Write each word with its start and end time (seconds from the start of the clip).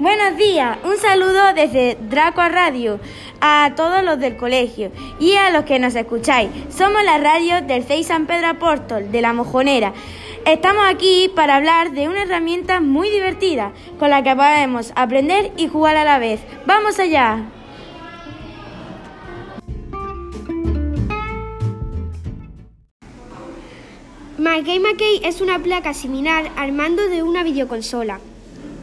Buenos 0.00 0.38
días, 0.38 0.78
un 0.82 0.96
saludo 0.96 1.52
desde 1.54 1.98
Draco 2.08 2.40
Radio 2.48 2.98
a 3.42 3.74
todos 3.76 4.02
los 4.02 4.18
del 4.18 4.38
colegio 4.38 4.90
y 5.18 5.34
a 5.34 5.50
los 5.50 5.64
que 5.64 5.78
nos 5.78 5.94
escucháis. 5.94 6.48
Somos 6.70 7.04
la 7.04 7.18
radio 7.18 7.60
del 7.60 7.84
CEI 7.84 8.02
San 8.02 8.24
Pedro 8.24 8.48
Apóstol 8.48 9.12
de 9.12 9.20
la 9.20 9.34
Mojonera. 9.34 9.92
Estamos 10.46 10.84
aquí 10.88 11.30
para 11.36 11.56
hablar 11.56 11.90
de 11.90 12.08
una 12.08 12.22
herramienta 12.22 12.80
muy 12.80 13.10
divertida 13.10 13.72
con 13.98 14.08
la 14.08 14.22
que 14.22 14.34
podemos 14.34 14.90
aprender 14.96 15.52
y 15.58 15.68
jugar 15.68 15.98
a 15.98 16.04
la 16.04 16.18
vez. 16.18 16.40
¡Vamos 16.64 16.98
allá! 16.98 17.44
MyGame 24.38 24.80
McKay 24.80 25.20
es 25.24 25.42
una 25.42 25.58
placa 25.58 25.92
similar 25.92 26.50
al 26.56 26.72
mando 26.72 27.06
de 27.06 27.22
una 27.22 27.42
videoconsola 27.42 28.18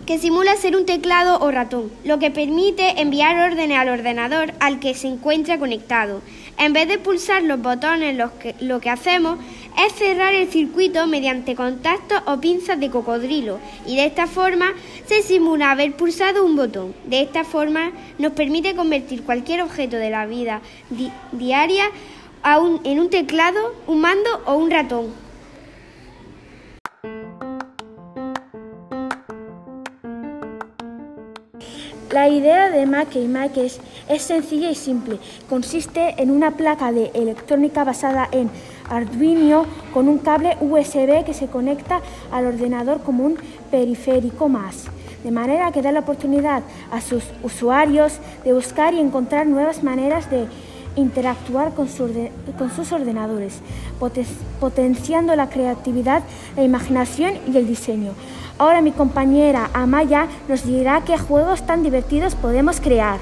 que 0.07 0.17
simula 0.17 0.55
ser 0.55 0.77
un 0.77 0.85
teclado 0.85 1.37
o 1.41 1.51
ratón, 1.51 1.91
lo 2.05 2.17
que 2.17 2.31
permite 2.31 3.01
enviar 3.01 3.51
órdenes 3.51 3.77
al 3.77 3.89
ordenador 3.89 4.53
al 4.61 4.79
que 4.79 4.93
se 4.93 5.09
encuentra 5.09 5.59
conectado. 5.59 6.21
En 6.57 6.71
vez 6.71 6.87
de 6.87 6.97
pulsar 6.97 7.43
los 7.43 7.61
botones, 7.61 8.17
lo 8.61 8.79
que 8.79 8.89
hacemos 8.89 9.37
es 9.85 9.93
cerrar 9.93 10.33
el 10.33 10.47
circuito 10.47 11.05
mediante 11.07 11.55
contactos 11.55 12.21
o 12.25 12.39
pinzas 12.39 12.79
de 12.79 12.89
cocodrilo 12.89 13.59
y 13.85 13.97
de 13.97 14.05
esta 14.05 14.27
forma 14.27 14.73
se 15.05 15.21
simula 15.23 15.71
haber 15.71 15.91
pulsado 15.97 16.45
un 16.45 16.55
botón. 16.55 16.95
De 17.03 17.21
esta 17.21 17.43
forma 17.43 17.91
nos 18.17 18.31
permite 18.31 18.75
convertir 18.75 19.23
cualquier 19.23 19.61
objeto 19.61 19.97
de 19.97 20.09
la 20.09 20.25
vida 20.25 20.61
diaria 21.33 21.83
en 22.85 22.99
un 23.01 23.09
teclado, 23.09 23.75
un 23.87 23.99
mando 23.99 24.29
o 24.45 24.55
un 24.55 24.71
ratón. 24.71 25.26
La 32.11 32.29
idea 32.29 32.69
de 32.69 32.85
Make 32.85 33.27
Makes 33.27 33.79
es 34.07 34.21
sencilla 34.21 34.71
y 34.71 34.75
simple. 34.75 35.19
Consiste 35.49 36.15
en 36.21 36.31
una 36.31 36.51
placa 36.51 36.91
de 36.91 37.11
electrónica 37.13 37.83
basada 37.83 38.29
en 38.31 38.49
Arduino 38.89 39.65
con 39.93 40.07
un 40.07 40.17
cable 40.19 40.55
USB 40.61 41.25
que 41.25 41.33
se 41.33 41.47
conecta 41.47 42.01
al 42.31 42.45
ordenador 42.45 43.01
como 43.01 43.25
un 43.25 43.37
periférico 43.69 44.47
más, 44.47 44.85
de 45.23 45.31
manera 45.31 45.71
que 45.73 45.81
da 45.81 45.91
la 45.91 45.99
oportunidad 45.99 46.63
a 46.91 47.01
sus 47.01 47.23
usuarios 47.43 48.19
de 48.45 48.53
buscar 48.53 48.93
y 48.93 48.99
encontrar 48.99 49.45
nuevas 49.45 49.83
maneras 49.83 50.29
de 50.31 50.47
interactuar 50.95 51.73
con, 51.73 51.89
sus 51.89 52.91
ordenadores, 52.91 53.59
potenciando 54.59 55.35
la 55.35 55.49
creatividad, 55.49 56.23
la 56.55 56.63
imaginación 56.63 57.33
y 57.53 57.57
el 57.57 57.67
diseño. 57.67 58.13
Ahora 58.59 58.81
mi 58.81 58.91
compañera 58.91 59.69
Amaya 59.73 60.27
nos 60.47 60.65
dirá 60.65 61.03
qué 61.05 61.17
juegos 61.17 61.65
tan 61.65 61.83
divertidos 61.83 62.33
podemos 62.35 62.81
crear. 62.81 63.19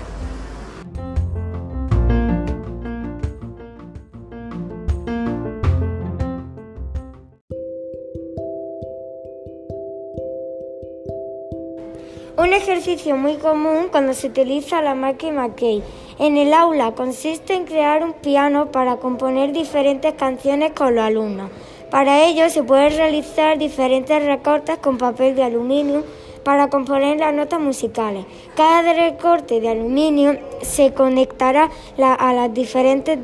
Un 12.38 12.54
ejercicio 12.54 13.18
muy 13.18 13.36
común 13.36 13.88
cuando 13.92 14.14
se 14.14 14.28
utiliza 14.28 14.82
la 14.82 14.96
máquina 14.96 15.48
McKay 15.48 15.84
en 16.18 16.38
el 16.38 16.54
aula 16.54 16.94
consiste 16.94 17.56
en 17.56 17.66
crear 17.66 18.02
un 18.02 18.14
piano 18.14 18.72
para 18.72 18.98
componer 18.98 19.52
diferentes 19.52 20.14
canciones 20.14 20.72
con 20.72 20.96
los 20.96 21.04
alumnos. 21.04 21.50
Para 21.92 22.26
ello 22.26 22.50
se 22.50 22.64
pueden 22.64 22.98
realizar 22.98 23.58
diferentes 23.58 24.24
recortes 24.26 24.78
con 24.80 24.98
papel 24.98 25.36
de 25.36 25.44
aluminio 25.44 26.04
para 26.44 26.70
componer 26.70 27.18
las 27.18 27.34
notas 27.34 27.60
musicales. 27.60 28.26
Cada 28.56 28.94
recorte 28.94 29.60
de 29.62 29.70
aluminio 29.70 30.38
se 30.62 30.94
conectará 30.94 31.70
a 31.98 32.34
las 32.34 32.54
diferentes 32.54 33.18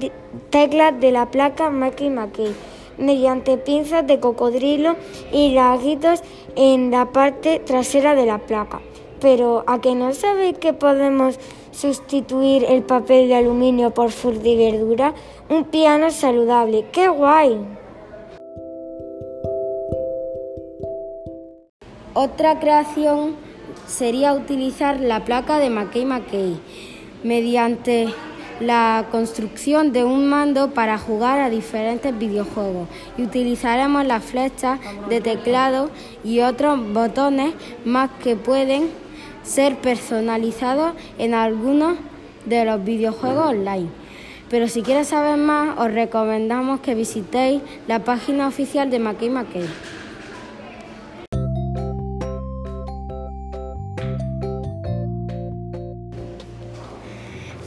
teclas 0.50 1.00
de 1.00 1.12
la 1.12 1.30
placa 1.30 1.69
Mackie 1.69 2.09
McKay 2.09 2.53
mediante 2.97 3.58
pinzas 3.58 4.06
de 4.06 4.19
cocodrilo 4.19 4.96
y 5.31 5.53
laguitos 5.53 6.22
en 6.56 6.91
la 6.91 7.12
parte 7.12 7.59
trasera 7.59 8.16
de 8.16 8.25
la 8.25 8.38
placa. 8.38 8.81
Pero 9.19 9.64
a 9.68 9.80
que 9.80 9.96
no 9.96 10.14
sabéis 10.14 10.58
que 10.58 10.74
podemos 10.74 11.40
sustituir 11.72 12.66
el 12.68 12.84
papel 12.84 13.28
de 13.28 13.35
aluminio 13.35 13.91
por 13.91 14.12
fruta 14.12 14.47
y 14.47 14.58
verdura, 14.58 15.14
un 15.50 15.66
piano 15.66 16.12
saludable. 16.12 16.85
¡Qué 16.91 17.08
guay! 17.08 17.81
Otra 22.13 22.59
creación 22.59 23.35
sería 23.88 24.33
utilizar 24.33 24.99
la 24.99 25.23
placa 25.23 25.59
de 25.59 25.69
McKay 25.69 26.03
McKay 26.03 26.59
mediante 27.23 28.09
la 28.59 29.05
construcción 29.11 29.94
de 29.94 30.03
un 30.03 30.27
mando 30.27 30.72
para 30.72 30.97
jugar 30.97 31.39
a 31.39 31.49
diferentes 31.49 32.17
videojuegos 32.19 32.89
y 33.17 33.23
utilizaremos 33.23 34.05
las 34.05 34.25
flechas 34.25 34.81
de 35.07 35.22
teclado 35.22 35.89
y 36.22 36.41
otros 36.41 36.85
botones 36.91 37.53
más 37.85 38.09
que 38.22 38.35
pueden 38.35 38.89
ser 39.43 39.78
personalizados 39.78 40.93
en 41.17 41.33
algunos 41.33 41.95
de 42.45 42.66
los 42.66 42.83
videojuegos 42.83 43.51
online. 43.51 43.88
Pero 44.49 44.67
si 44.67 44.81
quieres 44.81 45.07
saber 45.07 45.38
más, 45.38 45.79
os 45.79 45.89
recomendamos 45.93 46.81
que 46.81 46.93
visitéis 46.93 47.61
la 47.88 48.03
página 48.03 48.49
oficial 48.49 48.89
de 48.89 48.99
McKay 48.99 49.29
McKay. 49.29 50.00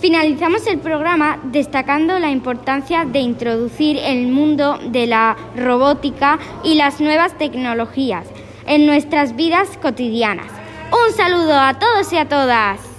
Finalizamos 0.05 0.67
el 0.67 0.81
programa 0.81 1.41
destacando 1.45 2.19
la 2.19 2.31
importancia 2.31 3.07
de 3.07 3.21
introducir 3.21 3.97
el 3.97 4.29
mundo 4.29 4.79
de 4.91 5.07
la 5.07 5.35
robótica 5.57 6.39
y 6.63 6.75
las 6.75 7.01
nuevas 7.01 7.39
tecnologías 7.39 8.27
en 8.67 8.85
nuestras 8.85 9.35
vidas 9.35 9.79
cotidianas. 9.81 10.53
Un 10.93 11.15
saludo 11.15 11.59
a 11.59 11.79
todos 11.79 12.13
y 12.13 12.19
a 12.19 12.29
todas. 12.29 12.94